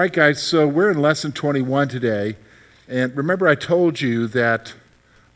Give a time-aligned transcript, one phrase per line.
[0.00, 2.36] All right, guys, so we're in lesson 21 today.
[2.88, 4.72] And remember, I told you that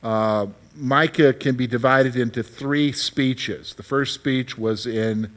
[0.02, 3.74] uh, Micah can be divided into three speeches.
[3.74, 5.30] The first speech was in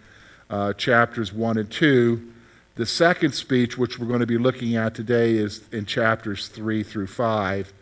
[0.50, 2.26] uh, chapters 1 and 2.
[2.76, 6.82] The second speech, which we're going to be looking at today, is in chapters 3
[6.84, 7.74] through 5.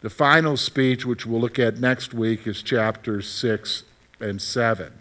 [0.00, 3.84] The final speech, which we'll look at next week, is chapters 6
[4.18, 4.92] and 7.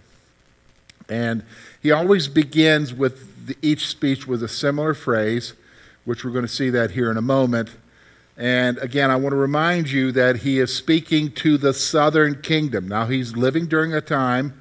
[1.09, 1.41] And
[1.81, 5.53] he always begins with the, each speech with a similar phrase
[6.09, 7.69] which we're going to see that here in a moment.
[8.35, 12.87] And again, I want to remind you that he is speaking to the southern kingdom.
[12.87, 14.59] Now, he's living during a time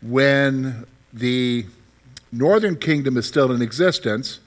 [0.00, 1.66] when the
[2.32, 4.40] northern kingdom is still in existence.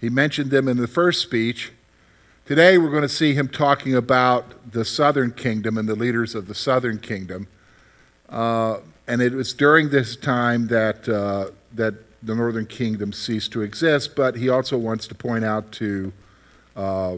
[0.00, 1.70] He mentioned them in the first speech.
[2.46, 6.48] Today, we're going to see him talking about the southern kingdom and the leaders of
[6.48, 7.46] the southern kingdom.
[8.28, 13.62] Uh, and it was during this time that, uh, that the northern kingdom ceased to
[13.62, 16.12] exist, but he also wants to point out to,
[16.76, 17.16] uh,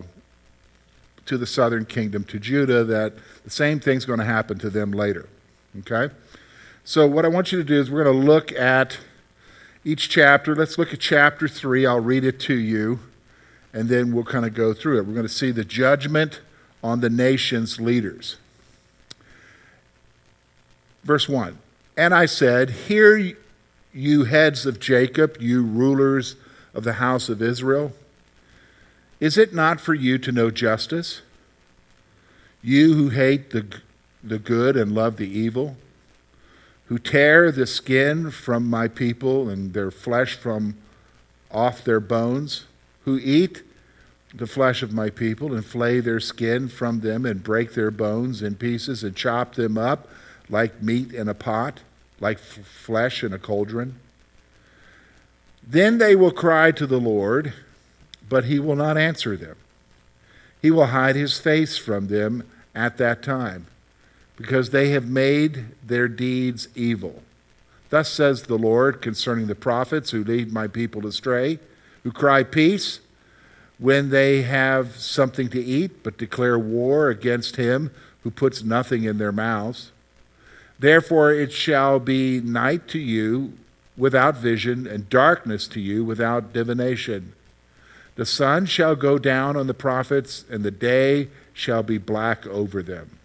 [1.26, 4.92] to the southern kingdom, to Judah, that the same thing's going to happen to them
[4.92, 5.28] later.
[5.80, 6.12] Okay?
[6.84, 8.98] So, what I want you to do is we're going to look at
[9.84, 10.54] each chapter.
[10.54, 11.86] Let's look at chapter 3.
[11.86, 13.00] I'll read it to you,
[13.72, 15.06] and then we'll kind of go through it.
[15.06, 16.40] We're going to see the judgment
[16.82, 18.36] on the nation's leaders.
[21.04, 21.58] Verse 1
[21.96, 23.34] And I said, Hear
[23.92, 26.36] you heads of Jacob, you rulers
[26.74, 27.92] of the house of Israel?
[29.20, 31.22] Is it not for you to know justice?
[32.62, 33.66] You who hate the,
[34.22, 35.76] the good and love the evil,
[36.86, 40.76] who tear the skin from my people and their flesh from
[41.50, 42.64] off their bones,
[43.04, 43.62] who eat
[44.34, 48.42] the flesh of my people and flay their skin from them and break their bones
[48.42, 50.08] in pieces and chop them up
[50.48, 51.80] like meat in a pot
[52.22, 53.96] like f- flesh in a cauldron.
[55.66, 57.52] Then they will cry to the Lord,
[58.28, 59.56] but he will not answer them.
[60.62, 62.44] He will hide his face from them
[62.74, 63.66] at that time,
[64.36, 67.22] because they have made their deeds evil.
[67.90, 71.58] Thus says the Lord concerning the prophets who lead my people astray,
[72.04, 73.00] who cry peace
[73.78, 77.90] when they have something to eat, but declare war against him
[78.22, 79.91] who puts nothing in their mouths.
[80.82, 83.52] Therefore, it shall be night to you
[83.96, 87.34] without vision, and darkness to you without divination.
[88.16, 92.82] The sun shall go down on the prophets, and the day shall be black over
[92.82, 93.20] them.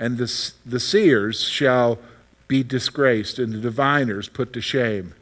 [0.00, 2.00] And the, the seers shall
[2.48, 5.14] be disgraced, and the diviners put to shame.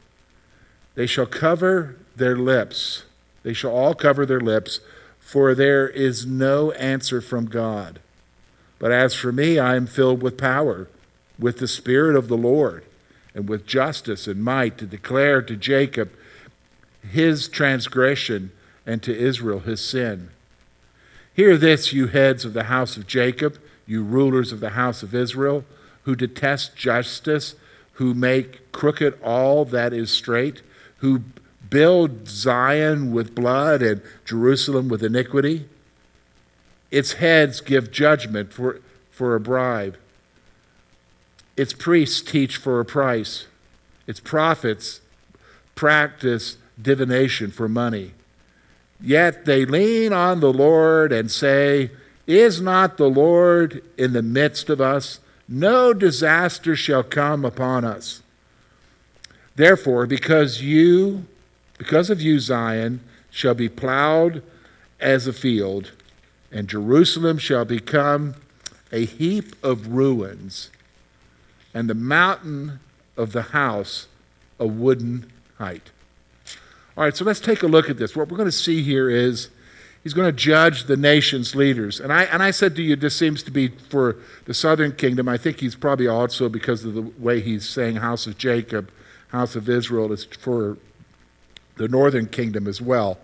[0.94, 3.02] They shall cover their lips.
[3.42, 4.80] They shall all cover their lips,
[5.20, 7.98] for there is no answer from God.
[8.78, 10.88] But as for me, I am filled with power
[11.38, 12.84] with the Spirit of the Lord
[13.34, 16.10] and with justice and might to declare to Jacob
[17.08, 18.52] his transgression
[18.86, 20.30] and to Israel his sin.
[21.34, 25.14] Hear this, you heads of the house of Jacob, you rulers of the house of
[25.14, 25.64] Israel,
[26.04, 27.54] who detest justice,
[27.94, 30.62] who make crooked all that is straight,
[30.98, 31.22] who
[31.70, 35.66] build Zion with blood and Jerusalem with iniquity.
[36.90, 39.96] Its heads give judgment for, for a bribe.
[41.56, 43.46] Its priests teach for a price.
[44.06, 45.00] Its prophets
[45.74, 48.12] practice divination for money.
[49.00, 51.90] Yet they lean on the Lord and say,
[52.26, 55.18] Is not the Lord in the midst of us?
[55.48, 58.22] No disaster shall come upon us.
[59.56, 61.26] Therefore, because you,
[61.78, 64.42] because of you, Zion shall be plowed
[65.00, 65.90] as a field,
[66.50, 68.36] and Jerusalem shall become
[68.92, 70.70] a heap of ruins
[71.74, 72.80] and the mountain
[73.16, 74.08] of the house
[74.58, 75.90] a wooden height.
[76.96, 78.14] All right, so let's take a look at this.
[78.14, 79.48] What we're going to see here is
[80.02, 82.00] he's going to judge the nation's leaders.
[82.00, 85.28] And I, and I said to you, this seems to be for the southern kingdom.
[85.28, 88.90] I think he's probably also, because of the way he's saying house of Jacob,
[89.28, 90.76] house of Israel, is for
[91.76, 93.18] the northern kingdom as well.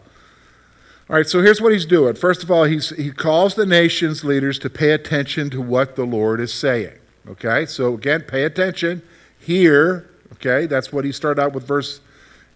[1.10, 2.14] All right, so here's what he's doing.
[2.14, 6.04] First of all, he's, he calls the nation's leaders to pay attention to what the
[6.04, 6.98] Lord is saying.
[7.28, 9.02] Okay, so again, pay attention.
[9.38, 12.00] Hear, okay, that's what he started out with verse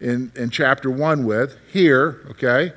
[0.00, 1.56] in, in chapter 1 with.
[1.70, 2.72] Here, okay,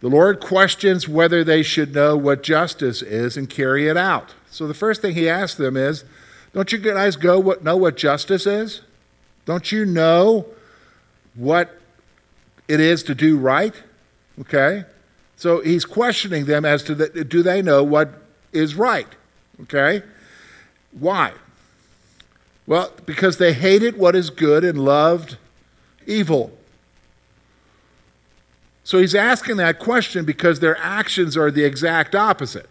[0.00, 4.34] the Lord questions whether they should know what justice is and carry it out.
[4.50, 6.04] So the first thing he asks them is,
[6.52, 8.82] Don't you guys go what, know what justice is?
[9.44, 10.46] Don't you know
[11.34, 11.80] what
[12.68, 13.74] it is to do right?
[14.40, 14.84] Okay?
[15.36, 18.22] So he's questioning them as to the, do they know what
[18.52, 19.08] is right?
[19.62, 20.02] Okay?
[20.92, 21.32] Why?
[22.66, 25.36] Well, because they hated what is good and loved
[26.06, 26.52] evil.
[28.84, 32.68] So he's asking that question because their actions are the exact opposite.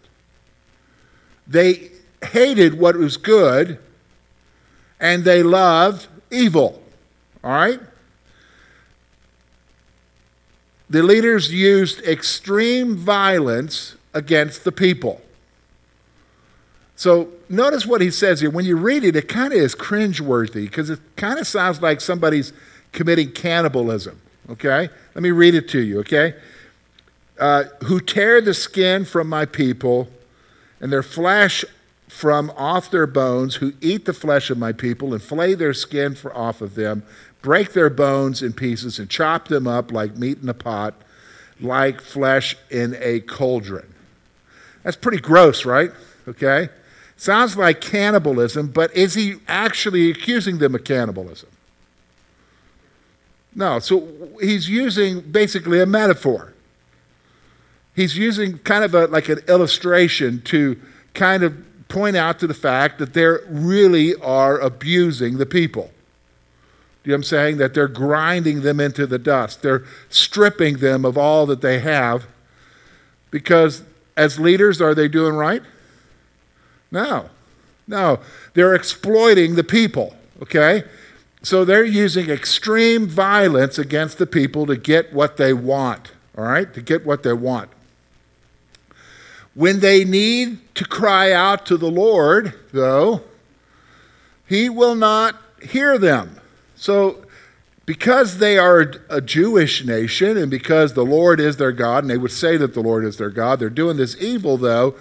[1.46, 1.90] They
[2.24, 3.78] hated what was good
[5.00, 6.82] and they loved evil.
[7.42, 7.80] All right?
[10.88, 15.20] The leaders used extreme violence against the people.
[16.96, 18.50] So notice what he says here.
[18.50, 22.00] When you read it, it kind of is cringeworthy because it kind of sounds like
[22.00, 22.52] somebody's
[22.92, 24.20] committing cannibalism.
[24.50, 24.88] Okay?
[25.14, 26.34] Let me read it to you, okay?
[27.38, 30.08] Uh, who tear the skin from my people
[30.80, 31.64] and their flesh
[32.08, 36.14] from off their bones, who eat the flesh of my people and flay their skin
[36.14, 37.02] for off of them,
[37.40, 40.94] break their bones in pieces and chop them up like meat in a pot,
[41.60, 43.92] like flesh in a cauldron.
[44.82, 45.90] That's pretty gross, right?
[46.28, 46.68] Okay?
[47.22, 51.48] Sounds like cannibalism, but is he actually accusing them of cannibalism?
[53.54, 54.08] No, so
[54.40, 56.52] he's using basically a metaphor.
[57.94, 60.76] He's using kind of a, like an illustration to
[61.14, 61.54] kind of
[61.86, 65.92] point out to the fact that they really are abusing the people.
[67.04, 67.58] Do you know what I'm saying?
[67.58, 69.62] That they're grinding them into the dust.
[69.62, 72.26] They're stripping them of all that they have.
[73.30, 73.84] Because
[74.16, 75.62] as leaders, are they doing right?
[76.92, 77.30] No.
[77.88, 78.20] No.
[78.54, 80.84] They're exploiting the people, okay?
[81.42, 86.72] So they're using extreme violence against the people to get what they want, all right?
[86.74, 87.70] To get what they want.
[89.54, 93.22] When they need to cry out to the Lord, though,
[94.46, 96.40] He will not hear them.
[96.76, 97.26] So,
[97.84, 102.16] because they are a Jewish nation and because the Lord is their God, and they
[102.16, 104.94] would say that the Lord is their God, they're doing this evil, though.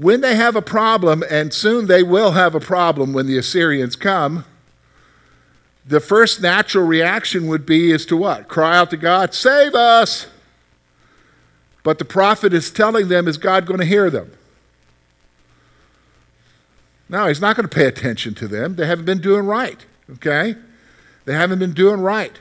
[0.00, 3.96] When they have a problem, and soon they will have a problem when the Assyrians
[3.96, 4.46] come,
[5.84, 8.48] the first natural reaction would be is to what?
[8.48, 10.26] Cry out to God, save us.
[11.82, 14.32] But the prophet is telling them, is God going to hear them?
[17.10, 18.76] No, he's not going to pay attention to them.
[18.76, 20.54] They haven't been doing right, okay?
[21.26, 22.32] They haven't been doing right.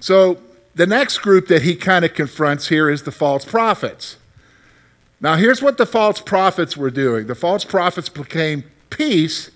[0.00, 0.42] So
[0.74, 4.18] the next group that he kind of confronts here is the false prophets.
[5.20, 9.50] Now, here's what the false prophets were doing the false prophets proclaimed peace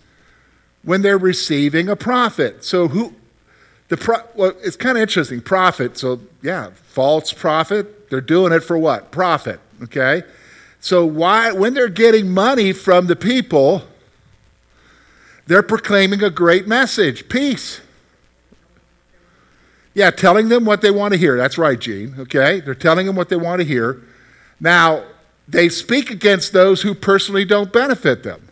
[0.83, 2.65] when they're receiving a prophet.
[2.65, 3.15] So who
[3.89, 5.41] the pro, well, it's kind of interesting.
[5.41, 5.97] Prophet.
[5.99, 8.11] So yeah, false prophet.
[8.11, 9.11] They're doing it for what?
[9.11, 9.61] Profit.
[9.83, 10.23] Okay.
[10.81, 13.83] So why when they're getting money from the people,
[15.47, 17.81] they're proclaiming a great message, peace.
[19.95, 21.37] Yeah, telling them what they want to hear.
[21.37, 22.17] That's right, Gene.
[22.19, 22.61] Okay?
[22.61, 24.03] They're telling them what they want to hear.
[24.59, 25.05] Now,
[25.47, 28.49] they speak against those who personally don't benefit them.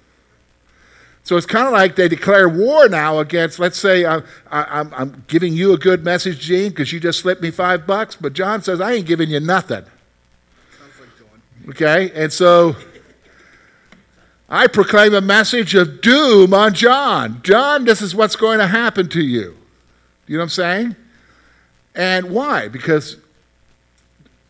[1.24, 5.54] So it's kind of like they declare war now against, let's say, I, am giving
[5.54, 8.80] you a good message, Gene, because you just slipped me five bucks, but John says,
[8.80, 9.84] I ain't giving you nothing.
[11.64, 12.10] Like okay?
[12.14, 12.74] And so
[14.48, 17.40] I proclaim a message of doom on John.
[17.42, 19.56] John, this is what's going to happen to you.
[20.26, 20.96] You know what I'm saying?
[21.94, 22.68] And why?
[22.68, 23.16] Because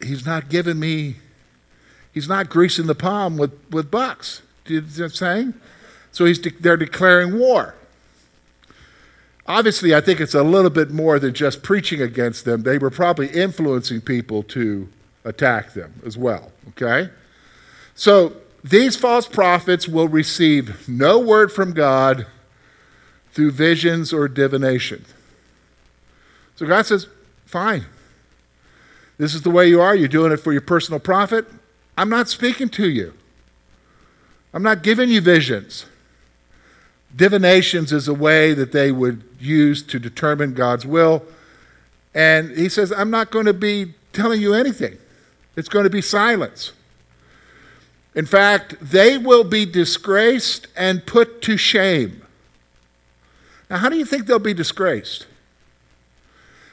[0.03, 1.17] he's not giving me,
[2.13, 4.43] he's not greasing the palm with, with bucks.
[4.65, 5.55] Do you know what I'm saying?
[6.13, 7.75] So he's de- they're declaring war.
[9.47, 12.63] Obviously, I think it's a little bit more than just preaching against them.
[12.63, 14.89] They were probably influencing people to
[15.25, 17.11] attack them as well, okay?
[17.95, 22.27] So these false prophets will receive no word from God
[23.33, 25.05] through visions or divination.
[26.57, 27.09] So God says,
[27.45, 27.85] fine.
[29.19, 29.95] This is the way you are.
[29.95, 31.47] You're doing it for your personal profit.
[31.97, 33.15] I'm not speaking to you.
[34.55, 35.87] I'm not giving you visions.
[37.15, 41.23] Divinations is a way that they would use to determine God's will.
[42.15, 44.99] And he says, I'm not going to be telling you anything,
[45.57, 46.73] it's going to be silence.
[48.15, 52.23] In fact, they will be disgraced and put to shame.
[53.71, 55.27] Now, how do you think they'll be disgraced?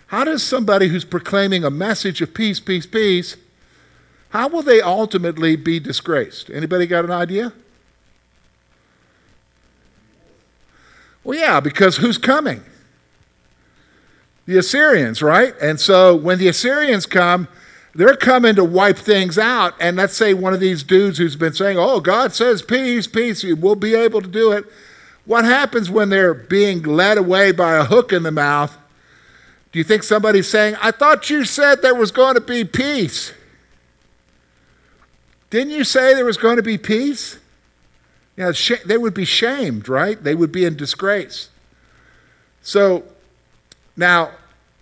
[0.07, 3.37] How does somebody who's proclaiming a message of peace, peace, peace,
[4.29, 6.49] how will they ultimately be disgraced?
[6.49, 7.51] Anybody got an idea?
[11.23, 12.63] Well, yeah, because who's coming?
[14.45, 15.53] The Assyrians, right?
[15.61, 17.47] And so when the Assyrians come,
[17.93, 19.73] they're coming to wipe things out.
[19.79, 23.43] And let's say one of these dudes who's been saying, Oh, God says peace, peace,
[23.43, 24.65] we'll be able to do it.
[25.25, 28.75] What happens when they're being led away by a hook in the mouth?
[29.71, 33.33] Do you think somebody's saying, I thought you said there was going to be peace?
[35.49, 37.39] Didn't you say there was going to be peace?
[38.37, 40.21] Know, sh- they would be shamed, right?
[40.23, 41.49] They would be in disgrace.
[42.61, 43.03] So
[43.97, 44.31] now,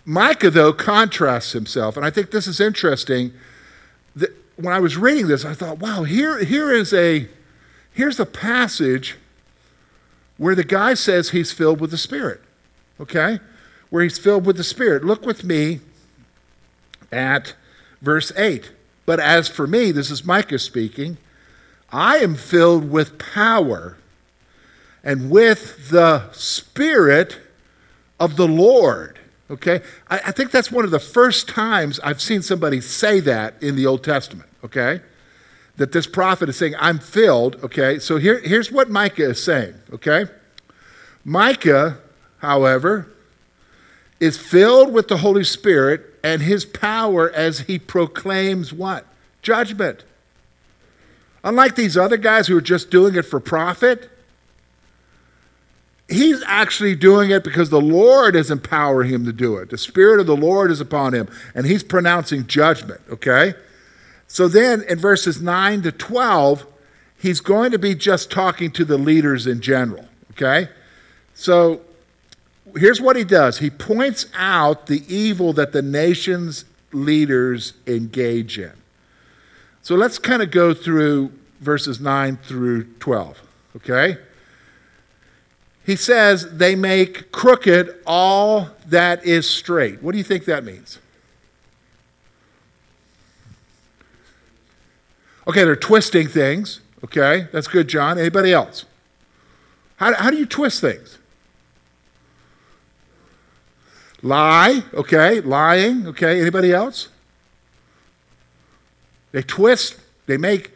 [0.05, 1.97] Micah, though, contrasts himself.
[1.97, 3.33] And I think this is interesting.
[4.15, 7.27] That when I was reading this, I thought, wow, here, here is a
[7.93, 9.15] here's a passage
[10.37, 12.41] where the guy says he's filled with the Spirit.
[12.99, 13.39] Okay?
[13.89, 15.03] Where he's filled with the Spirit.
[15.03, 15.79] Look with me
[17.11, 17.55] at
[18.03, 18.71] verse 8.
[19.07, 21.17] But as for me, this is Micah speaking,
[21.89, 23.97] I am filled with power
[25.01, 27.39] and with the Spirit
[28.19, 29.17] of the Lord.
[29.49, 29.81] Okay?
[30.09, 33.77] I, I, think that's one of the first times I've seen somebody say that in
[33.77, 34.49] the Old Testament.
[34.65, 34.99] Okay?
[35.77, 37.63] That this prophet is saying, I'm filled.
[37.63, 37.99] Okay?
[37.99, 39.75] So here, here's what Micah is saying.
[39.93, 40.25] Okay?
[41.23, 41.97] Micah,
[42.39, 43.07] however,
[44.19, 49.05] is filled with the Holy Spirit and his power as he proclaims what?
[49.41, 50.03] Judgment.
[51.41, 54.09] Unlike these other guys who are just doing it for profit,
[56.09, 59.69] he's actually doing it because the Lord is empowering him to do it.
[59.69, 63.53] The Spirit of the Lord is upon him, and he's pronouncing judgment, okay?
[64.27, 66.67] So then in verses 9 to 12,
[67.17, 70.67] he's going to be just talking to the leaders in general, okay?
[71.35, 71.79] So
[72.75, 78.73] here's what he does he points out the evil that the nation's leaders engage in.
[79.81, 83.41] So let's kind of go through verses 9 through 12,
[83.77, 84.17] okay?
[85.85, 90.03] He says they make crooked all that is straight.
[90.03, 90.99] What do you think that means?
[95.47, 96.81] Okay, they're twisting things.
[97.05, 98.19] Okay, that's good, John.
[98.19, 98.85] Anybody else?
[99.95, 101.17] How, how do you twist things?
[104.23, 106.41] Lie, okay, lying, okay.
[106.41, 107.09] Anybody else?
[109.31, 110.71] They twist, they make,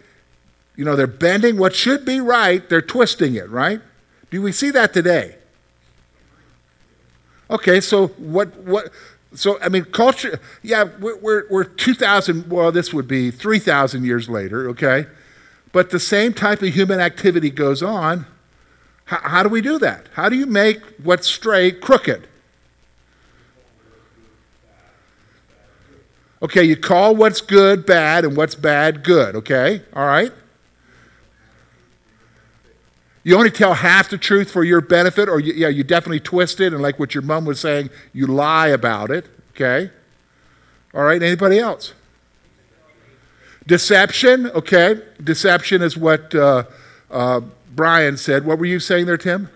[0.75, 3.81] you know, they're bending what should be right, they're twisting it, right?
[4.29, 5.35] Do we see that today?
[7.49, 8.91] Okay, so what, what,
[9.33, 14.29] so I mean, culture, yeah, we're, we're, we're 2,000, well, this would be 3,000 years
[14.29, 15.07] later, okay?
[15.71, 18.25] But the same type of human activity goes on.
[19.05, 20.07] How do we do that?
[20.13, 22.27] How do you make what's straight crooked?
[26.43, 29.83] Okay, you call what's good bad and what's bad good, okay?
[29.93, 30.31] All right?
[33.23, 36.59] You only tell half the truth for your benefit, or you, yeah, you definitely twist
[36.59, 39.27] it, and like what your mom was saying, you lie about it.
[39.51, 39.91] Okay?
[40.93, 41.93] All right, anybody else?
[43.67, 44.99] Deception, okay.
[45.23, 46.63] Deception is what uh,
[47.11, 47.41] uh,
[47.75, 48.43] Brian said.
[48.43, 49.49] What were you saying there, Tim?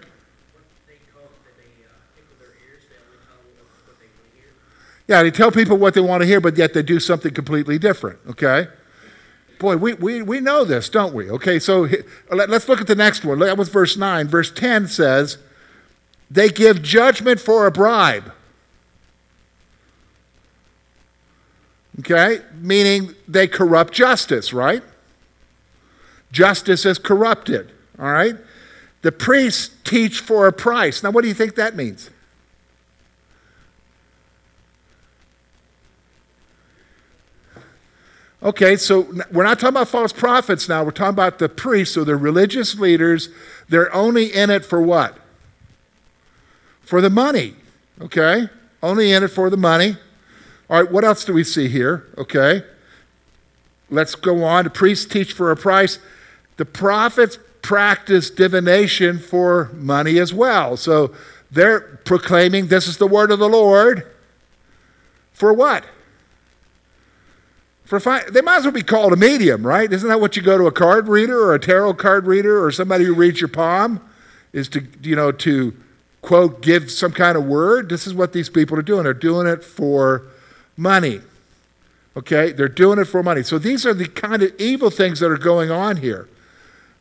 [5.07, 7.77] Yeah, they tell people what they want to hear, but yet they do something completely
[7.77, 8.67] different, okay?
[9.59, 11.29] Boy, we, we, we know this, don't we?
[11.29, 11.87] Okay, so
[12.31, 13.39] let, us look at the next one.
[13.39, 14.27] That was verse 9.
[14.27, 15.37] Verse 10 says,
[16.29, 18.33] They give judgment for a bribe.
[21.99, 24.83] Okay, meaning they corrupt justice, right?
[26.31, 28.35] Justice is corrupted, all right?
[29.03, 31.01] The priests teach for a price.
[31.03, 32.09] Now, what do you think that means?
[38.45, 40.83] Okay, so we're not talking about false prophets now.
[40.83, 43.29] We're talking about the priests, so the religious leaders.
[43.69, 45.17] They're only in it for what?
[46.81, 47.55] For the money.
[47.99, 48.47] Okay?
[48.83, 49.97] Only in it for the money.
[50.69, 52.05] All right, what else do we see here?
[52.19, 52.63] Okay.
[53.89, 54.65] Let's go on.
[54.65, 55.97] The priests teach for a price.
[56.57, 60.77] The prophets practice divination for money as well.
[60.77, 61.15] So
[61.49, 64.11] they're proclaiming this is the word of the Lord.
[65.33, 65.83] For what?
[67.85, 69.91] For they might as well be called a medium, right?
[69.91, 72.71] Isn't that what you go to a card reader or a tarot card reader or
[72.71, 74.01] somebody who reads your palm?
[74.53, 75.75] Is to, you know, to
[76.23, 77.89] quote, give some kind of word?
[77.89, 79.03] This is what these people are doing.
[79.03, 80.23] They're doing it for
[80.75, 81.21] money.
[82.17, 82.51] Okay?
[82.51, 83.43] They're doing it for money.
[83.43, 86.27] So these are the kind of evil things that are going on here.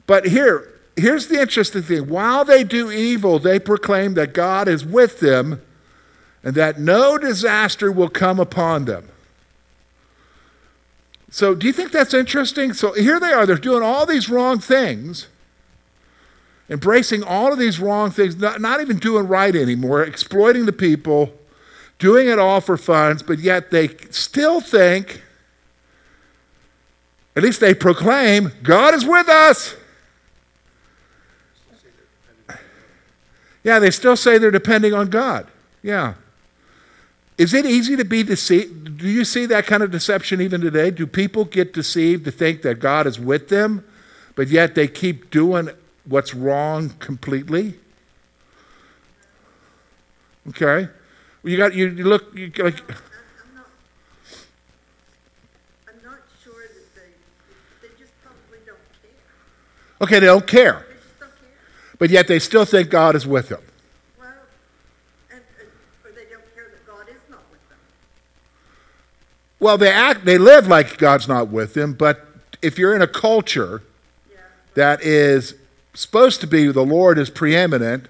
[0.06, 2.08] But here, here's the interesting thing.
[2.08, 5.62] While they do evil, they proclaim that God is with them
[6.42, 9.08] and that no disaster will come upon them.
[11.34, 12.74] So, do you think that's interesting?
[12.74, 15.26] So, here they are, they're doing all these wrong things,
[16.70, 21.34] embracing all of these wrong things, not, not even doing right anymore, exploiting the people,
[21.98, 25.22] doing it all for funds, but yet they still think,
[27.34, 29.74] at least they proclaim, God is with us.
[33.64, 35.48] Yeah, they still say they're depending on God.
[35.82, 36.14] Yeah.
[37.36, 38.98] Is it easy to be deceived?
[38.98, 40.90] Do you see that kind of deception even today?
[40.90, 43.84] Do people get deceived to think that God is with them,
[44.36, 45.68] but yet they keep doing
[46.04, 47.74] what's wrong completely?
[50.50, 50.88] Okay.
[51.42, 52.96] You got you, you look you, like I'm
[55.88, 60.00] I'm not, sure that they, they just probably don't care.
[60.02, 61.48] okay, they don't care, They just don't care.
[61.98, 63.62] but yet they still think God is with them.
[64.18, 64.28] Well,
[65.30, 65.68] and, and,
[66.04, 67.78] or they don't care that God is not with them.
[69.60, 72.26] Well, they act they live like God's not with them, but
[72.60, 73.82] if you're in a culture
[74.74, 75.54] that is
[75.94, 78.08] supposed to be the Lord is preeminent,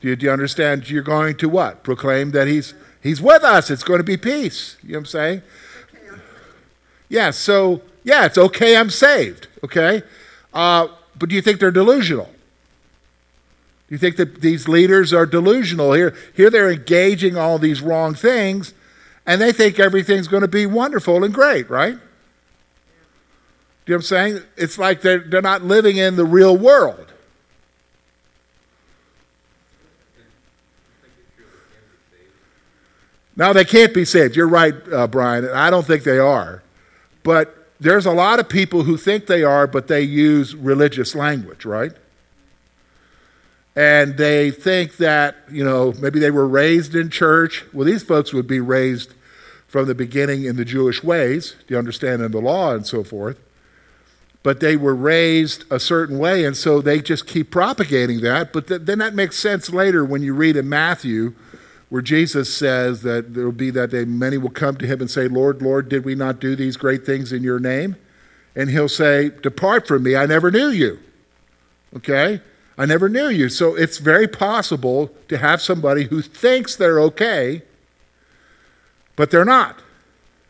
[0.00, 0.90] do you, do you understand?
[0.90, 1.84] You're going to what?
[1.84, 3.70] Proclaim that He's He's with us.
[3.70, 4.76] It's going to be peace.
[4.82, 5.42] You know what I'm saying?
[7.08, 10.02] Yeah, so, yeah, it's okay, I'm saved, okay?
[10.54, 12.24] Uh, but do you think they're delusional?
[12.24, 15.92] Do you think that these leaders are delusional?
[15.92, 18.72] Here, here they're engaging all these wrong things,
[19.26, 21.94] and they think everything's going to be wonderful and great, right?
[23.84, 24.42] Do you know what I'm saying?
[24.56, 27.12] It's like they're, they're not living in the real world.
[33.34, 34.36] No, they can't be saved.
[34.36, 35.48] You're right, uh, Brian.
[35.48, 36.62] I don't think they are.
[37.22, 41.64] But there's a lot of people who think they are, but they use religious language,
[41.64, 41.92] right?
[43.74, 47.64] And they think that, you know, maybe they were raised in church.
[47.72, 49.14] Well, these folks would be raised
[49.66, 53.02] from the beginning in the Jewish ways, do you understand, in the law and so
[53.02, 53.38] forth.
[54.42, 58.52] But they were raised a certain way, and so they just keep propagating that.
[58.52, 61.34] But th- then that makes sense later when you read in Matthew
[61.92, 65.10] where Jesus says that there will be that day many will come to him and
[65.10, 67.96] say, Lord, Lord, did we not do these great things in your name?
[68.56, 70.98] And he'll say, Depart from me, I never knew you.
[71.96, 72.40] Okay?
[72.82, 73.48] I never knew you.
[73.48, 77.62] So it's very possible to have somebody who thinks they're okay,
[79.14, 79.78] but they're not.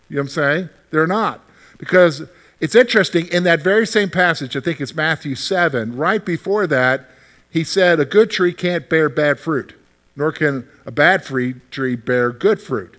[0.09, 0.69] You know what I'm saying?
[0.91, 1.43] They're not.
[1.77, 2.23] Because
[2.59, 7.11] it's interesting, in that very same passage, I think it's Matthew 7, right before that,
[7.51, 9.75] he said, A good tree can't bear bad fruit,
[10.17, 12.97] nor can a bad tree bear good fruit.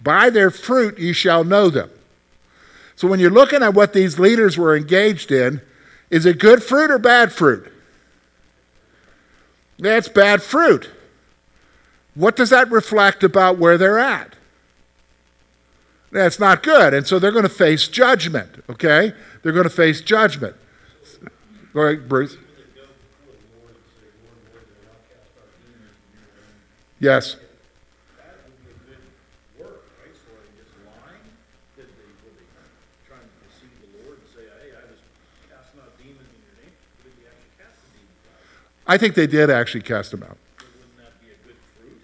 [0.00, 1.90] By their fruit you shall know them.
[2.94, 5.60] So when you're looking at what these leaders were engaged in,
[6.08, 7.72] is it good fruit or bad fruit?
[9.78, 10.90] That's bad fruit.
[12.14, 14.34] What does that reflect about where they're at?
[16.10, 16.94] That's not good.
[16.94, 19.12] And so they're going to face judgment, okay?
[19.42, 20.56] They're going to face judgment.
[21.74, 22.38] Go ahead, Bruce.
[26.98, 27.36] Yes.
[28.16, 29.04] That would be a good
[29.60, 30.16] work, right?
[30.16, 31.20] So are they just lying?
[31.76, 32.48] Did they, were they
[33.04, 35.04] trying to deceive the Lord and say, hey, I was
[35.52, 36.72] casting out demons in your name?
[36.72, 38.40] Or did they actually cast the demons out?
[38.86, 40.36] I think they did actually cast them out.
[40.58, 42.00] So wouldn't that be a good fruit?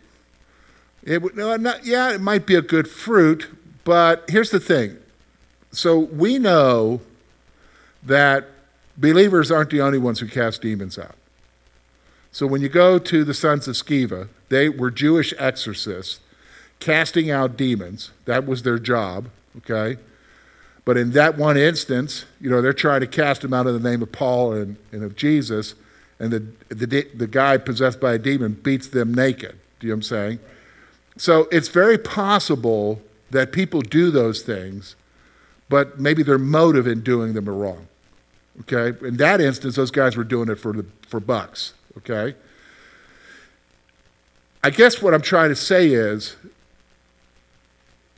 [1.15, 3.49] It would, no, not, yeah, it might be a good fruit,
[3.85, 4.97] but here's the thing.
[5.71, 7.01] So we know
[8.03, 8.49] that
[8.97, 11.15] believers aren't the only ones who cast demons out.
[12.33, 16.21] So when you go to the sons of Sceva, they were Jewish exorcists
[16.81, 18.11] casting out demons.
[18.25, 20.01] That was their job, okay?
[20.85, 23.91] But in that one instance, you know, they're trying to cast them out in the
[23.91, 25.75] name of Paul and, and of Jesus,
[26.23, 29.59] and the, the, the guy possessed by a demon beats them naked.
[29.81, 30.39] Do you know what I'm saying?
[31.17, 34.95] So it's very possible that people do those things,
[35.69, 37.89] but maybe their motive in doing them are wrong.
[38.61, 38.97] Okay?
[39.05, 41.75] In that instance, those guys were doing it for, the, for bucks.
[41.99, 42.37] Okay?
[44.63, 46.37] I guess what I'm trying to say is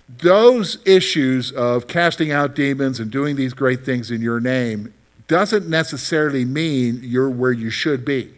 [0.06, 4.92] those issues of casting out demons and doing these great things in your name
[5.28, 8.32] doesn't necessarily mean you're where you should be.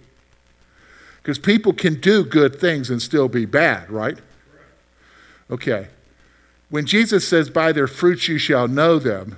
[1.22, 4.18] Because people can do good things and still be bad, right?
[5.50, 5.88] Okay.
[6.70, 9.36] When Jesus says, By their fruits you shall know them,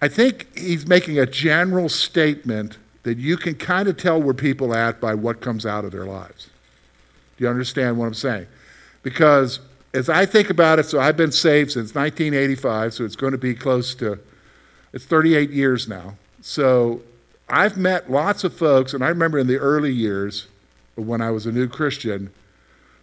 [0.00, 4.72] I think he's making a general statement that you can kind of tell where people
[4.72, 6.48] are at by what comes out of their lives.
[7.36, 8.46] Do you understand what I'm saying?
[9.02, 9.60] Because
[9.94, 13.38] as I think about it, so I've been saved since 1985, so it's going to
[13.38, 14.18] be close to,
[14.92, 16.16] it's 38 years now.
[16.40, 17.02] So
[17.48, 20.46] I've met lots of folks, and I remember in the early years
[20.94, 22.30] when I was a new Christian,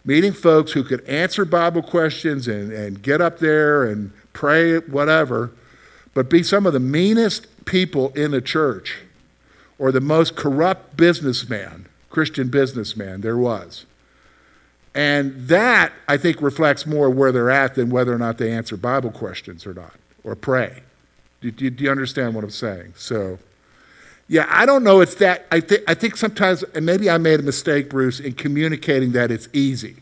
[0.04, 5.50] meeting folks who could answer Bible questions and, and get up there and pray, whatever,
[6.14, 8.98] but be some of the meanest people in the church
[9.78, 13.84] or the most corrupt businessman, Christian businessman there was.
[14.94, 18.78] And that, I think, reflects more where they're at than whether or not they answer
[18.78, 19.92] Bible questions or not,
[20.24, 20.82] or pray.
[21.40, 22.94] Do, do, do you understand what I'm saying?
[22.96, 23.38] So,
[24.28, 25.00] yeah, I don't know.
[25.00, 25.46] It's that.
[25.52, 29.30] I, th- I think sometimes, and maybe I made a mistake, Bruce, in communicating that
[29.30, 29.96] it's easy.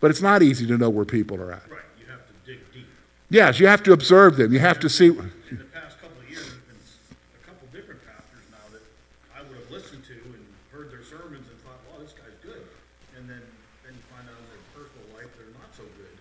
[0.00, 1.62] But it's not easy to know where people are at.
[1.70, 2.86] Right, you have to dig deep.
[3.30, 4.52] Yes, you have to observe them.
[4.52, 5.06] You have to see.
[5.06, 6.76] In the past couple of years, there's been
[7.42, 8.82] a couple different pastors now that
[9.36, 12.64] I would have listened to and heard their sermons and thought, wow, this guy's good.
[13.16, 13.42] And then,
[13.84, 16.16] then you find out in their personal life they're not so good.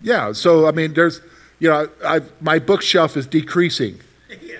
[0.00, 1.20] Yeah, so I mean, there's,
[1.62, 4.00] you know, I, my bookshelf is decreasing
[4.42, 4.56] Yeah.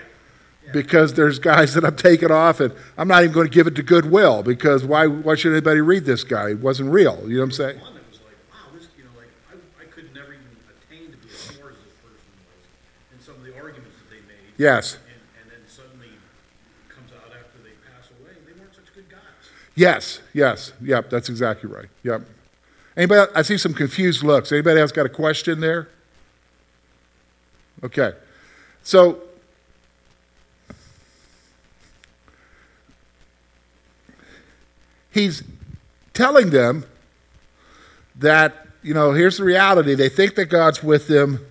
[0.73, 3.75] because there's guys that I'm taking off, and I'm not even going to give it
[3.75, 5.09] to Goodwill because why?
[5.09, 6.51] Why should anybody read this guy?
[6.51, 7.21] It wasn't real.
[7.27, 7.81] You know what I'm saying?
[7.81, 11.11] One that was like, wow, this, you know, like, I, I could never even attain
[11.11, 12.63] to be as smart as this person was,
[13.11, 14.55] and some of the arguments that they made.
[14.57, 14.95] Yes.
[14.95, 15.03] And,
[15.43, 16.15] and then suddenly
[16.89, 19.19] comes out after they pass away, they weren't such good guys.
[19.75, 21.11] Yes, yes, yep.
[21.11, 21.89] That's exactly right.
[22.05, 22.23] Yep.
[22.97, 23.33] Anybody?
[23.35, 24.53] I see some confused looks.
[24.53, 25.89] Anybody else got a question there?
[27.85, 28.13] Okay,
[28.85, 29.19] so
[35.11, 35.43] he's
[36.15, 36.85] telling them
[38.17, 39.95] that, you know, here's the reality.
[39.95, 41.45] They think that God's with them,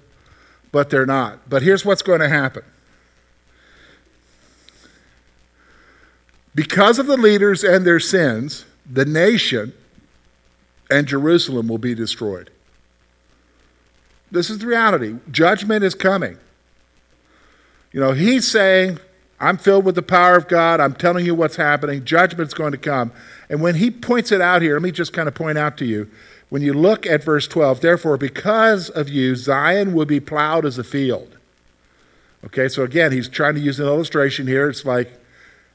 [0.71, 1.49] but they're not.
[1.49, 2.63] But here's what's going to happen.
[6.53, 9.73] Because of the leaders and their sins, the nation
[10.89, 12.49] and Jerusalem will be destroyed.
[14.31, 15.15] This is the reality.
[15.29, 16.37] Judgment is coming.
[17.91, 18.99] You know, he's saying,
[19.39, 20.79] I'm filled with the power of God.
[20.79, 22.05] I'm telling you what's happening.
[22.05, 23.11] Judgment's going to come.
[23.49, 25.85] And when he points it out here, let me just kind of point out to
[25.85, 26.09] you.
[26.49, 30.77] When you look at verse 12, therefore, because of you, Zion will be plowed as
[30.77, 31.37] a field.
[32.45, 34.69] Okay, so again, he's trying to use an illustration here.
[34.69, 35.11] It's like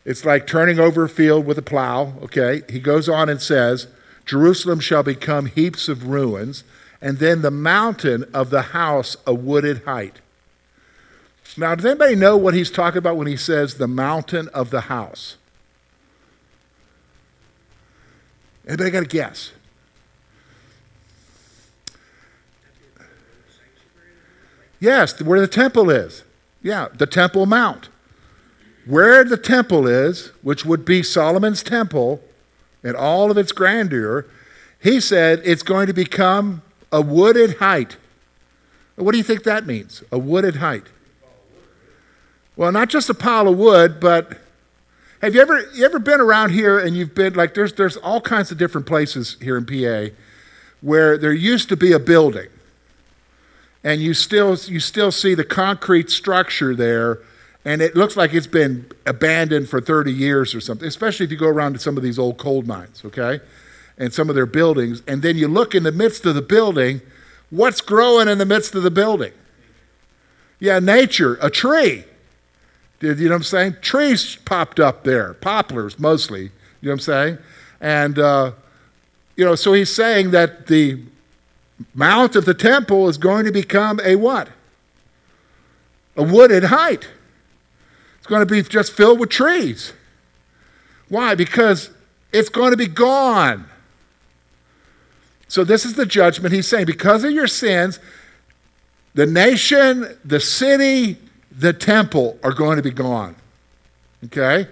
[0.04, 2.14] it's like turning over a field with a plow.
[2.22, 3.88] Okay, he goes on and says,
[4.24, 6.62] Jerusalem shall become heaps of ruins,
[7.00, 10.20] and then the mountain of the house a wooded height.
[11.56, 14.82] Now, does anybody know what he's talking about when he says the mountain of the
[14.82, 15.37] house?
[18.66, 19.52] Anybody got a guess?
[24.80, 26.24] Yes, where the temple is.
[26.62, 27.88] Yeah, the Temple Mount.
[28.87, 32.20] Where the temple is, which would be Solomon's temple
[32.85, 34.26] in all of its grandeur,
[34.80, 37.96] he said it's going to become a wooded height.
[38.96, 40.03] What do you think that means?
[40.11, 40.85] A wooded height.
[42.57, 44.38] Well, not just a pile of wood, but
[45.20, 48.20] have you ever you ever been around here and you've been like there's there's all
[48.20, 50.14] kinds of different places here in PA
[50.81, 52.49] where there used to be a building
[53.83, 57.18] and you still you still see the concrete structure there
[57.64, 61.38] and it looks like it's been abandoned for 30 years or something especially if you
[61.38, 63.40] go around to some of these old coal mines okay
[63.98, 67.00] and some of their buildings and then you look in the midst of the building
[67.50, 69.32] what's growing in the midst of the building
[70.59, 72.04] yeah nature a tree
[73.00, 76.50] you know what i'm saying trees popped up there poplars mostly you
[76.82, 77.38] know what i'm saying
[77.80, 78.52] and uh,
[79.37, 80.98] you know so he's saying that the
[81.94, 84.48] mount of the temple is going to become a what?
[86.16, 87.09] A wooded height.
[88.18, 89.92] It's going to be just filled with trees.
[91.09, 91.35] Why?
[91.35, 91.90] Because
[92.32, 93.68] it's going to be gone.
[95.48, 96.87] So, this is the judgment he's saying.
[96.87, 98.00] Because of your sins,
[99.14, 101.18] the nation, the city,
[101.50, 103.37] the temple are going to be gone.
[104.24, 104.68] Okay?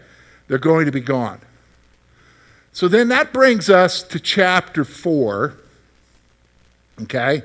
[0.49, 1.41] They're going to be gone.
[2.73, 5.55] So, then that brings us to chapter 4
[7.03, 7.43] okay,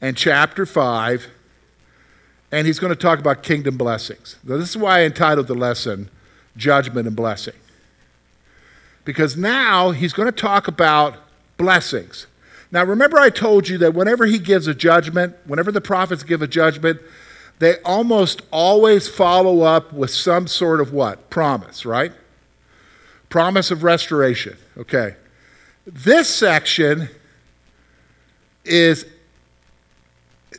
[0.00, 1.28] and chapter 5,
[2.50, 4.36] and he's going to talk about kingdom blessings.
[4.44, 6.08] Now, this is why I entitled the lesson
[6.56, 7.54] Judgment and Blessing.
[9.04, 11.16] Because now he's going to talk about
[11.56, 12.26] blessings.
[12.70, 16.42] Now, remember, I told you that whenever he gives a judgment, whenever the prophets give
[16.42, 17.00] a judgment,
[17.58, 21.30] they almost always follow up with some sort of what?
[21.30, 22.12] Promise, right?
[23.30, 24.56] Promise of restoration.
[24.76, 25.16] Okay.
[25.86, 27.08] This section
[28.64, 29.06] is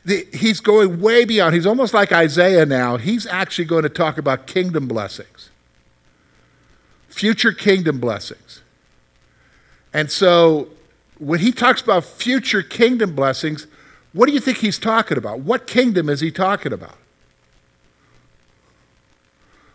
[0.04, 1.54] the, he's going way beyond.
[1.54, 2.96] He's almost like Isaiah now.
[2.96, 5.50] He's actually going to talk about kingdom blessings,
[7.08, 8.62] future kingdom blessings.
[9.92, 10.68] And so
[11.20, 13.66] when he talks about future kingdom blessings,
[14.12, 15.40] what do you think he's talking about?
[15.40, 16.96] What kingdom is he talking about?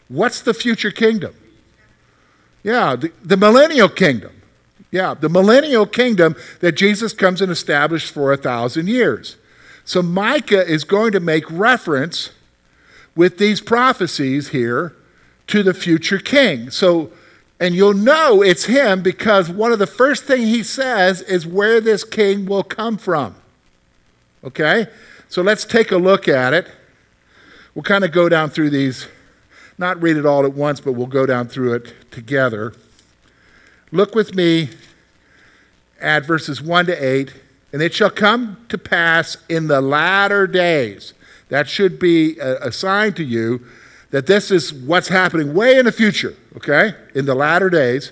[0.10, 1.34] What's the future kingdom?
[2.63, 4.41] Yeah, the, the millennial kingdom.
[4.91, 9.38] Yeah, the millennial kingdom that Jesus comes and establishes for a thousand years.
[9.84, 12.31] So Micah is going to make reference
[13.15, 14.95] with these prophecies here
[15.47, 16.71] to the future king.
[16.71, 17.12] So,
[17.65, 21.82] and you'll know it's him because one of the first things he says is where
[21.82, 23.36] this king will come from.
[24.43, 24.86] Okay?
[25.30, 26.67] So let's take a look at it.
[27.73, 29.08] We'll kind of go down through these,
[29.80, 32.75] not read it all at once, but we'll go down through it together.
[33.91, 34.69] Look with me
[35.99, 37.34] at verses 1 to 8.
[37.73, 41.15] And it shall come to pass in the latter days.
[41.49, 43.65] That should be a, a sign to you
[44.11, 46.93] that this is what's happening way in the future, okay?
[47.13, 48.11] In the latter days.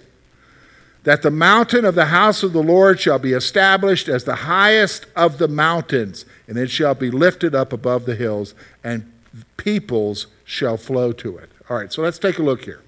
[1.03, 5.06] that the mountain of the house of the Lord shall be established as the highest
[5.15, 9.12] of the mountains, and it shall be lifted up above the hills, and
[9.58, 11.49] peoples shall flow to it.
[11.69, 12.82] All right, so let's take a look here.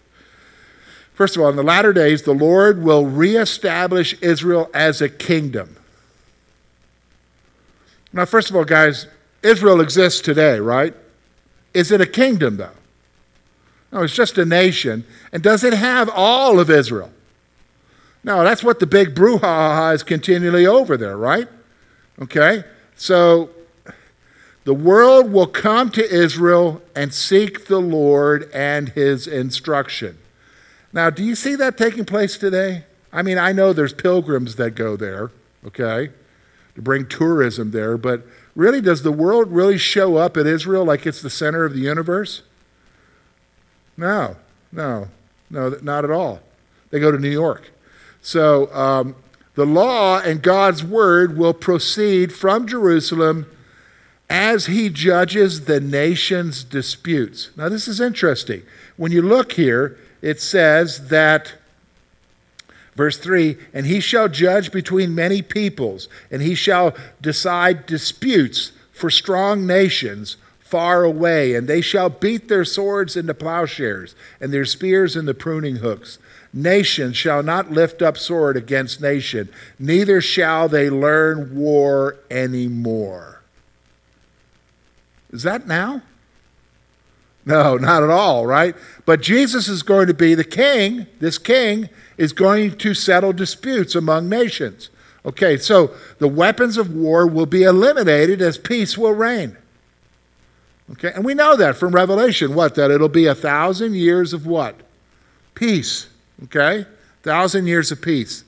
[1.14, 5.76] First of all, in the latter days, the Lord will reestablish Israel as a kingdom.
[8.12, 9.08] Now, first of all, guys,
[9.44, 10.94] Israel exists today, right?
[11.74, 12.70] Is it a kingdom, though?
[13.96, 15.06] No, it's just a nation.
[15.32, 17.12] And does it have all of Israel?
[18.26, 21.48] No, that's what the big brouhaha is continually over there, right?
[22.22, 22.66] Okay?
[22.98, 23.52] So
[24.66, 30.18] the world will come to Israel and seek the Lord and his instruction.
[30.92, 32.84] Now, do you see that taking place today?
[33.14, 35.32] I mean, I know there's pilgrims that go there,
[35.66, 36.10] okay,
[36.76, 38.24] to bring tourism there, but
[38.56, 41.80] really, does the world really show up at Israel like it's the center of the
[41.80, 42.42] universe?
[43.98, 44.36] No,
[44.72, 45.08] no,
[45.50, 46.42] no, not at all.
[46.90, 47.72] They go to New York.
[48.22, 49.16] So um,
[49.56, 53.46] the law and God's word will proceed from Jerusalem
[54.30, 57.52] as he judges the nation's disputes.
[57.56, 58.64] Now, this is interesting.
[58.98, 61.54] When you look here, it says that,
[62.96, 69.10] verse 3 and he shall judge between many peoples, and he shall decide disputes for
[69.10, 70.38] strong nations
[70.76, 75.78] far away, and they shall beat their swords into plowshares, and their spears into pruning
[75.78, 76.20] hooks.
[76.52, 79.48] Nation shall not lift up sword against nation,
[79.80, 83.42] neither shall they learn war anymore.
[85.32, 86.02] Is that now?
[87.46, 88.76] No, not at all, right?
[89.06, 91.08] But Jesus is going to be the king.
[91.22, 94.90] This king is going to settle disputes among nations.
[95.26, 99.56] Okay, so the weapons of war will be eliminated as peace will reign.
[100.92, 102.54] Okay, and we know that from Revelation.
[102.54, 102.76] What?
[102.76, 104.76] That it'll be a thousand years of what?
[105.56, 106.08] Peace.
[106.44, 106.86] Okay?
[107.24, 108.44] Thousand years of peace.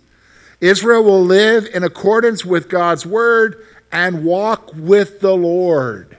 [0.61, 6.17] Israel will live in accordance with God's word and walk with the Lord.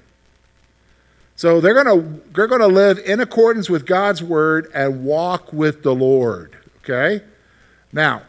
[1.36, 5.94] So they're to they're to live in accordance with God's word and walk with the
[5.94, 7.24] Lord, okay?
[7.92, 8.22] Now,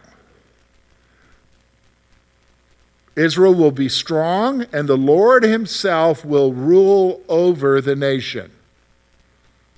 [3.19, 8.51] Israel will be strong and the Lord himself will rule over the nation.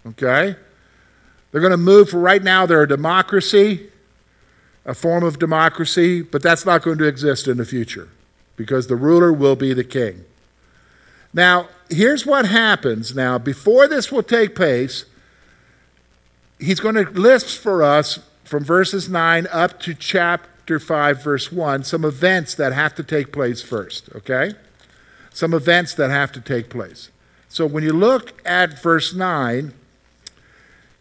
[0.06, 0.56] Okay?
[1.52, 3.90] They're going to move for right now, they're a democracy,
[4.86, 8.10] a form of democracy, but that's not going to exist in the future
[8.56, 10.24] because the ruler will be the king.
[11.34, 13.38] Now, here's what happens now.
[13.38, 15.06] Before this will take place,
[16.60, 19.94] he's going to list for us from verses 9 up to
[20.72, 24.54] chapter 5, verse 1, some events that have to take place first, okay?
[25.34, 27.10] Some events that have to take place.
[27.50, 29.74] So when you look at verse 9,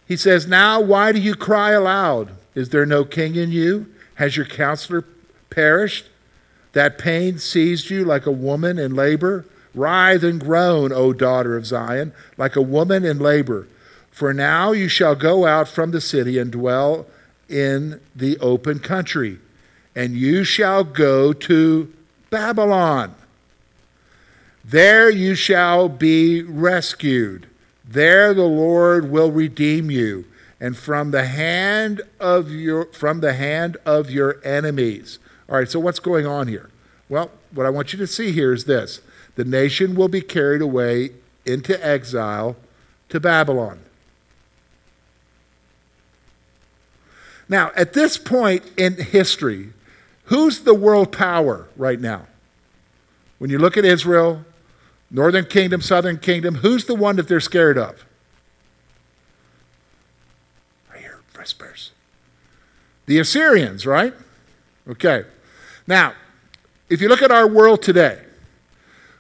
[0.09, 2.33] he says, Now why do you cry aloud?
[2.57, 3.87] Is there no king in you?
[4.17, 5.05] Has your counselor
[5.51, 6.07] perished?
[6.73, 9.45] That pain seized you like a woman in labor?
[9.73, 13.69] Writhe and groan, O daughter of Zion, like a woman in labor.
[14.11, 17.07] For now you shall go out from the city and dwell
[17.49, 19.39] in the open country,
[20.01, 21.93] and you shall go to
[22.31, 23.15] Babylon.
[24.65, 27.47] There you shall be rescued.
[27.85, 30.25] There the Lord will redeem you,
[30.59, 35.19] and from the hand of your from the hand of your enemies.
[35.51, 36.71] All right, so what's going on here?
[37.11, 39.03] Well, what I want you to see here is this.
[39.35, 41.11] The nation will be carried away
[41.45, 42.57] into exile
[43.11, 43.81] to Babylon.
[47.51, 49.75] Now, at this point in history,
[50.31, 52.27] who's the world power right now?
[53.39, 54.45] When you look at Israel,
[55.11, 58.05] Northern kingdom, southern kingdom, who's the one that they're scared of?
[60.93, 61.91] I hear whispers.
[63.07, 64.15] The Assyrians, right?
[64.89, 65.25] Okay.
[65.87, 66.15] Now,
[66.89, 68.23] if you look at our world today,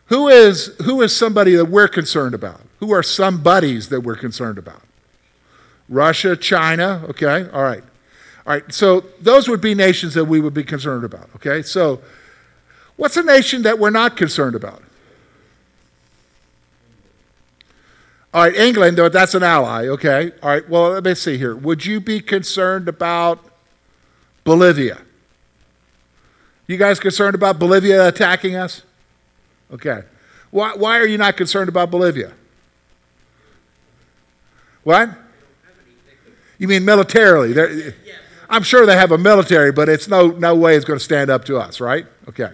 [0.06, 2.60] who is, who is somebody that we're concerned about?
[2.78, 4.82] Who are some buddies that we're concerned about?
[5.88, 7.82] Russia, China, okay, all right.
[8.50, 11.62] All right, so those would be nations that we would be concerned about, okay?
[11.62, 12.00] So,
[12.96, 14.82] what's a nation that we're not concerned about?
[18.34, 20.32] All right, England, though that's an ally, okay?
[20.42, 21.54] All right, well, let me see here.
[21.54, 23.38] Would you be concerned about
[24.42, 24.98] Bolivia?
[26.66, 28.82] You guys concerned about Bolivia attacking us?
[29.72, 30.02] Okay.
[30.50, 32.32] Why, why are you not concerned about Bolivia?
[34.82, 35.10] What?
[36.58, 37.52] You mean militarily?
[37.52, 37.94] They're,
[38.50, 41.30] I'm sure they have a military, but it's no, no way it's going to stand
[41.30, 42.04] up to us, right?
[42.28, 42.50] Okay.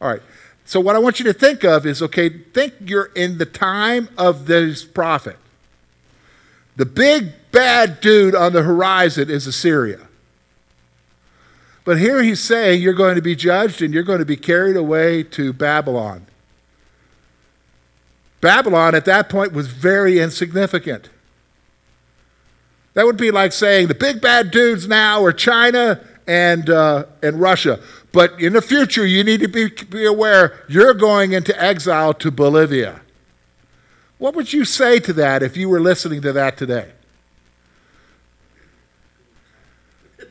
[0.00, 0.22] All right.
[0.64, 4.08] So, what I want you to think of is okay, think you're in the time
[4.16, 5.36] of this prophet.
[6.76, 10.06] The big bad dude on the horizon is Assyria.
[11.84, 14.76] But here he's saying you're going to be judged and you're going to be carried
[14.76, 16.26] away to Babylon.
[18.40, 21.10] Babylon at that point was very insignificant.
[23.00, 27.40] That would be like saying the big bad dudes now are China and, uh, and
[27.40, 27.80] Russia.
[28.12, 32.30] But in the future, you need to be, be aware you're going into exile to
[32.30, 33.00] Bolivia.
[34.18, 36.92] What would you say to that if you were listening to that today?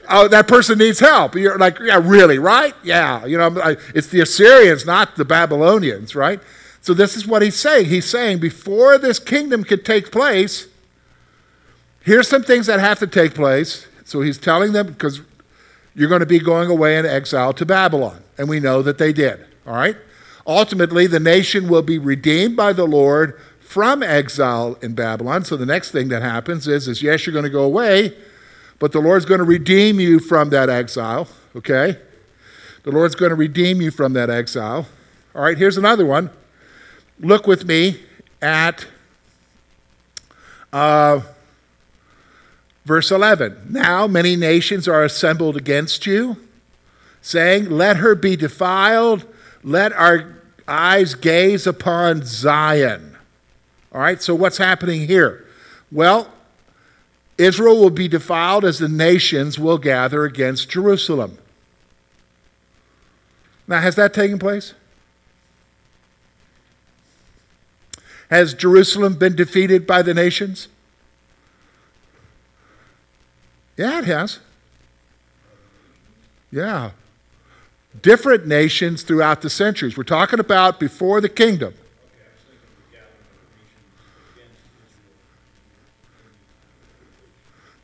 [0.08, 1.34] Oh, that person needs help.
[1.34, 2.76] You're like, yeah, really, right?
[2.84, 3.26] Yeah.
[3.26, 6.40] You know, it's the Assyrians, not the Babylonians, right?
[6.82, 7.88] So this is what he's saying.
[7.88, 10.68] He's saying before this kingdom could take place,
[12.10, 13.86] here's some things that have to take place.
[14.04, 15.22] So he's telling them because
[15.94, 18.24] you're going to be going away in exile to Babylon.
[18.36, 19.46] And we know that they did.
[19.68, 19.96] All right?
[20.48, 25.46] Ultimately, the nation will be redeemed by the Lord from exile in Babylon.
[25.46, 28.18] So the next thing that happens is, is yes, you're going to go away,
[28.80, 31.28] but the Lord's going to redeem you from that exile.
[31.56, 31.96] Okay?
[32.82, 34.88] The Lord's going to redeem you from that exile.
[35.36, 36.32] All right, here's another one.
[37.20, 38.00] Look with me
[38.42, 38.88] at
[40.74, 41.22] uh,
[42.86, 43.68] verse 11.
[43.70, 46.38] Now many nations are assembled against you,
[47.22, 49.26] saying, Let her be defiled,
[49.64, 50.36] let our
[50.68, 53.18] eyes gaze upon Zion.
[53.92, 55.46] All right, so what's happening here?
[55.92, 56.32] Well,
[57.38, 61.38] Israel will be defiled as the nations will gather against Jerusalem.
[63.68, 64.74] Now, has that taken place?
[68.30, 70.68] Has Jerusalem been defeated by the nations?
[73.80, 74.40] Yeah, it has.
[76.52, 76.92] Yeah.
[78.02, 79.96] Different nations throughout the centuries.
[79.96, 81.74] We're talking about before the kingdom.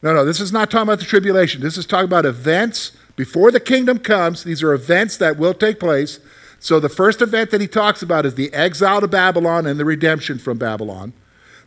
[0.04, 1.62] No, no, this is not talking about the tribulation.
[1.62, 4.44] This is talking about events before the kingdom comes.
[4.44, 6.20] These are events that will take place.
[6.60, 9.86] So the first event that he talks about is the exile to Babylon and the
[9.86, 11.14] redemption from Babylon.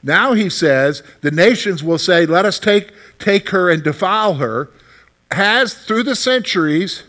[0.03, 4.71] Now he says the nations will say, Let us take, take her and defile her.
[5.31, 7.03] Has through the centuries,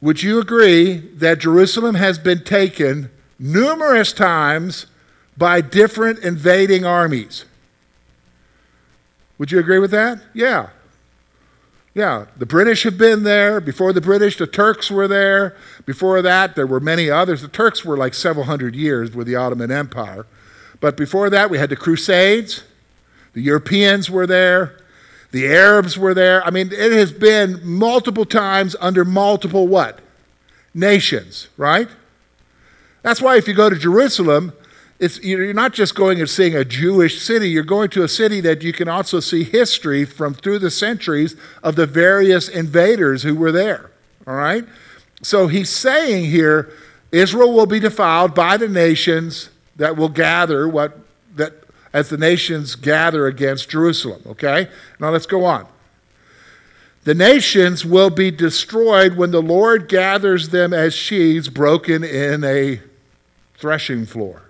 [0.00, 4.86] would you agree that Jerusalem has been taken numerous times
[5.36, 7.44] by different invading armies?
[9.38, 10.20] Would you agree with that?
[10.34, 10.70] Yeah.
[11.94, 13.60] Yeah, the British have been there.
[13.60, 15.56] Before the British, the Turks were there.
[15.84, 17.42] Before that, there were many others.
[17.42, 20.26] The Turks were like several hundred years with the Ottoman Empire.
[20.80, 22.62] But before that, we had the Crusades.
[23.32, 24.78] The Europeans were there.
[25.30, 26.44] The Arabs were there.
[26.44, 30.00] I mean, it has been multiple times under multiple what?
[30.74, 31.88] Nations, right?
[33.02, 34.52] That's why if you go to Jerusalem,
[34.98, 38.40] it's, you're not just going and seeing a Jewish city, you're going to a city
[38.40, 43.36] that you can also see history from through the centuries of the various invaders who
[43.36, 43.90] were there.
[44.26, 44.64] All right?
[45.22, 46.72] So he's saying here
[47.12, 50.98] Israel will be defiled by the nations that will gather what
[51.34, 51.54] that
[51.92, 54.22] as the nations gather against Jerusalem.
[54.26, 54.68] Okay?
[55.00, 55.66] Now let's go on.
[57.04, 62.80] The nations will be destroyed when the Lord gathers them as sheaves broken in a
[63.56, 64.42] threshing floor.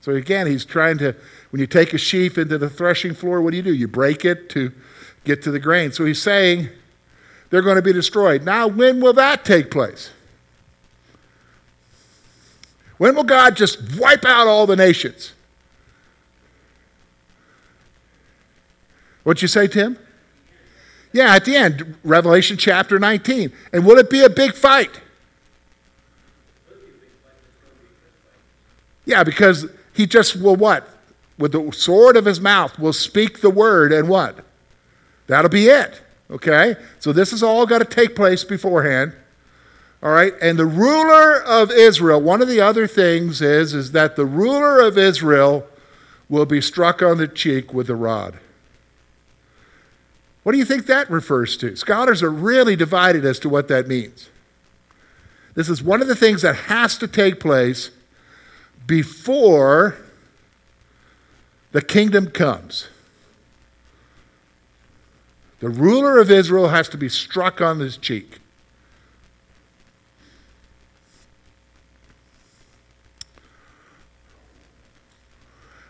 [0.00, 1.16] So again, he's trying to,
[1.50, 3.74] when you take a sheaf into the threshing floor, what do you do?
[3.74, 4.72] You break it to
[5.24, 5.90] get to the grain.
[5.90, 6.68] So he's saying
[7.50, 8.44] they're going to be destroyed.
[8.44, 10.10] Now, when will that take place?
[12.98, 15.32] When will God just wipe out all the nations?
[19.22, 19.98] What'd you say, Tim?
[21.12, 23.52] Yeah, at the end, Revelation chapter 19.
[23.72, 25.00] And will it be a big fight?
[29.04, 30.88] Yeah, because he just will what?
[31.38, 34.44] With the sword of his mouth will speak the word and what?
[35.28, 36.02] That'll be it.
[36.30, 36.76] Okay?
[36.98, 39.14] So this has all got to take place beforehand.
[40.02, 40.32] All right?
[40.40, 44.80] And the ruler of Israel, one of the other things is, is that the ruler
[44.80, 45.66] of Israel
[46.28, 48.38] will be struck on the cheek with a rod.
[50.42, 51.76] What do you think that refers to?
[51.76, 54.30] Scholars are really divided as to what that means.
[55.54, 57.90] This is one of the things that has to take place
[58.86, 59.96] before
[61.72, 62.88] the kingdom comes.
[65.60, 68.38] The ruler of Israel has to be struck on his cheek.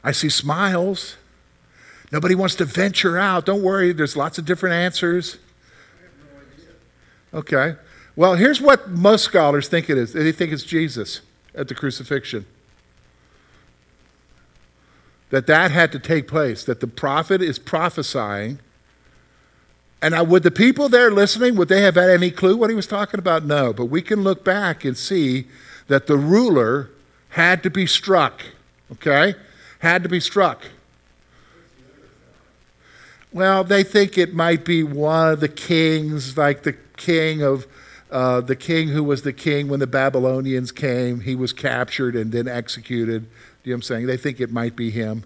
[0.09, 1.19] I see smiles.
[2.11, 3.45] Nobody wants to venture out.
[3.45, 5.37] Don't worry, there's lots of different answers.
[7.35, 7.75] Okay.
[8.17, 11.21] Well, here's what most scholars think it is they think it's Jesus
[11.55, 12.47] at the crucifixion
[15.29, 18.61] that that had to take place, that the prophet is prophesying
[20.01, 22.77] And now, would the people there listening, would they have had any clue what he
[22.77, 23.45] was talking about?
[23.45, 23.75] No.
[23.75, 25.49] But we can look back and see
[25.89, 26.89] that the ruler
[27.31, 28.43] had to be struck.
[28.93, 29.35] Okay?
[29.79, 30.63] Had to be struck.
[33.33, 37.67] Well, they think it might be one of the kings, like the king of
[38.11, 41.21] uh, the king who was the king when the Babylonians came.
[41.21, 43.25] He was captured and then executed.
[43.25, 43.29] Do
[43.65, 44.07] you know what I'm saying?
[44.07, 45.25] They think it might be him.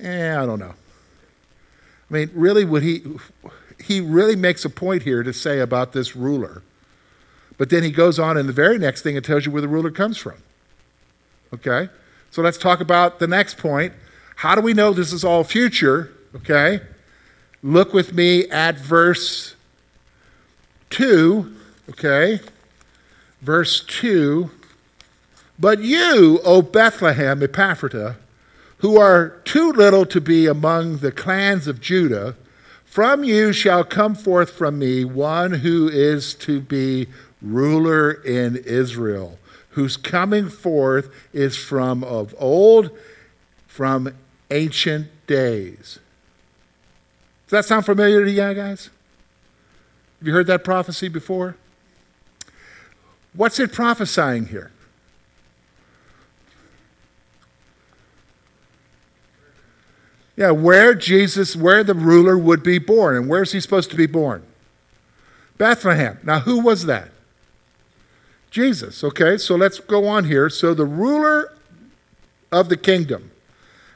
[0.00, 0.74] Eh, I don't know.
[2.10, 3.02] I mean, really, would he?
[3.82, 6.62] He really makes a point here to say about this ruler.
[7.56, 9.68] But then he goes on in the very next thing and tells you where the
[9.68, 10.34] ruler comes from.
[11.54, 11.88] Okay?
[12.32, 13.92] So let's talk about the next point.
[14.36, 16.10] How do we know this is all future?
[16.34, 16.80] Okay?
[17.62, 19.54] Look with me at verse
[20.90, 21.54] 2.
[21.90, 22.40] Okay?
[23.42, 24.50] Verse 2.
[25.58, 28.16] But you, O Bethlehem Ephrathah,
[28.78, 32.34] who are too little to be among the clans of Judah,
[32.86, 37.08] from you shall come forth from me one who is to be
[37.42, 39.38] ruler in Israel,
[39.72, 42.90] whose coming forth is from of old,
[43.66, 44.14] from
[44.50, 45.98] ancient days.
[47.46, 48.90] Does that sound familiar to you guys?
[50.20, 51.56] Have you heard that prophecy before?
[53.34, 54.70] What's it prophesying here?
[60.36, 63.16] Yeah, where Jesus, where the ruler would be born.
[63.16, 64.42] And where's he supposed to be born?
[65.56, 66.18] Bethlehem.
[66.24, 67.11] Now, who was that?
[68.52, 69.02] Jesus.
[69.02, 70.48] Okay, so let's go on here.
[70.50, 71.52] So, the ruler
[72.52, 73.30] of the kingdom.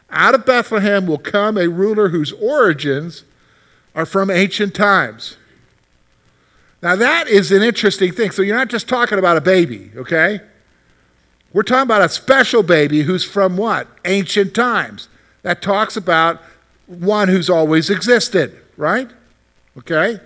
[0.09, 3.25] Out of Bethlehem will come a ruler whose origins
[3.95, 5.37] are from ancient times.
[6.83, 8.31] Now, that is an interesting thing.
[8.31, 10.41] So, you're not just talking about a baby, okay?
[11.53, 13.87] We're talking about a special baby who's from what?
[14.07, 15.09] Ancient times
[15.43, 16.41] that talks about
[16.87, 19.11] one who's always existed, right?
[19.77, 20.19] Okay?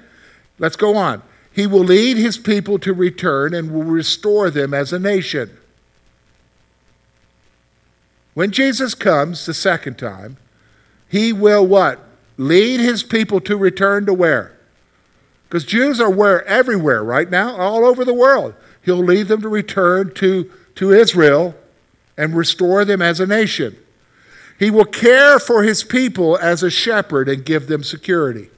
[0.60, 1.22] Let's go on.
[1.52, 5.56] He will lead his people to return and will restore them as a nation.
[8.34, 10.36] When Jesus comes the second time,
[11.08, 11.98] he will what?
[12.36, 14.56] Lead his people to return to where?
[15.48, 18.54] Because Jews are where everywhere right now, all over the world.
[18.82, 21.54] He'll lead them to return to, to Israel
[22.16, 23.76] and restore them as a nation.
[24.58, 28.50] He will care for his people as a shepherd and give them security.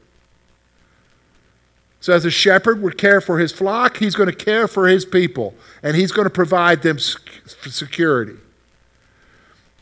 [2.03, 5.05] So, as a shepherd would care for his flock, he's going to care for his
[5.05, 8.35] people and he's going to provide them security.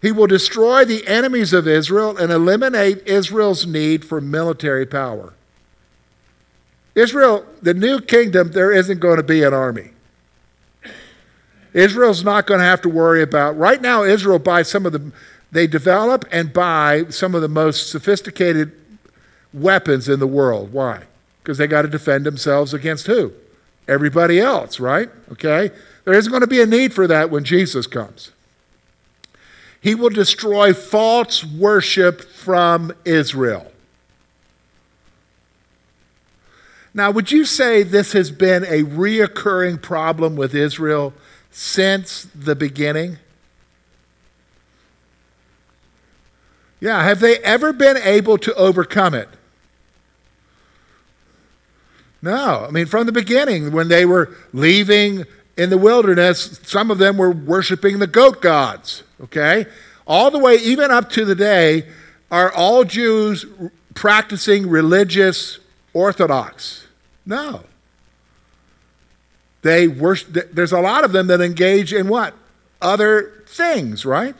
[0.02, 5.32] He will destroy the enemies of Israel and eliminate Israel's need for military power.
[6.94, 9.88] Israel, the new kingdom, there isn't going to be an army.
[11.72, 13.56] Israel's not going to have to worry about.
[13.56, 15.10] Right now, Israel buys some of the
[15.52, 18.72] they develop and buy some of the most sophisticated
[19.54, 20.70] weapons in the world.
[20.70, 21.04] Why?
[21.50, 23.32] Because they got to defend themselves against who?
[23.88, 25.10] Everybody else, right?
[25.32, 25.72] Okay?
[26.04, 28.30] There isn't going to be a need for that when Jesus comes.
[29.80, 33.66] He will destroy false worship from Israel.
[36.94, 41.12] Now, would you say this has been a reoccurring problem with Israel
[41.50, 43.18] since the beginning?
[46.78, 49.28] Yeah, have they ever been able to overcome it?
[52.22, 52.66] No.
[52.66, 55.24] I mean, from the beginning, when they were leaving
[55.56, 59.66] in the wilderness, some of them were worshiping the goat gods, okay?
[60.06, 61.86] All the way, even up to the day,
[62.30, 63.46] are all Jews
[63.94, 65.58] practicing religious
[65.92, 66.86] orthodox?
[67.26, 67.64] No.
[69.62, 72.34] They worship, there's a lot of them that engage in what?
[72.80, 74.34] Other things, right?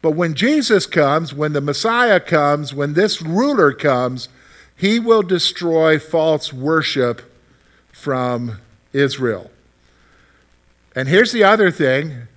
[0.00, 4.28] But when Jesus comes, when the Messiah comes, when this ruler comes,
[4.76, 7.22] he will destroy false worship
[7.92, 8.58] from
[8.92, 9.50] Israel.
[10.94, 12.28] And here's the other thing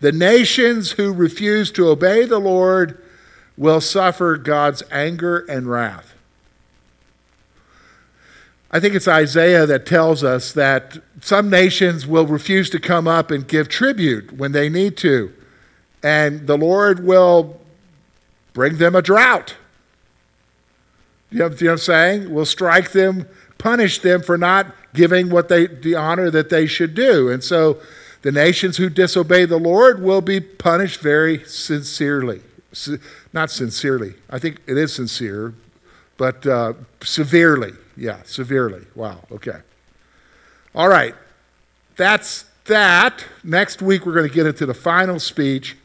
[0.00, 3.02] the nations who refuse to obey the Lord
[3.56, 6.14] will suffer God's anger and wrath.
[8.70, 13.30] I think it's Isaiah that tells us that some nations will refuse to come up
[13.30, 15.32] and give tribute when they need to
[16.02, 17.60] and the Lord will
[18.52, 19.56] bring them a drought.
[21.30, 22.32] You know, you know what I'm saying?
[22.32, 26.94] We'll strike them, punish them for not giving what they the honor that they should
[26.94, 27.28] do.
[27.28, 27.80] And so
[28.22, 32.40] the nations who disobey the Lord will be punished very sincerely.
[33.32, 34.14] Not sincerely.
[34.30, 35.54] I think it is sincere,
[36.16, 37.72] but uh, severely.
[37.96, 38.86] Yeah, severely.
[38.94, 39.24] Wow.
[39.32, 39.58] Okay.
[40.74, 41.14] All right.
[41.96, 43.24] That's that.
[43.42, 45.76] Next week, we're going to get into the final speech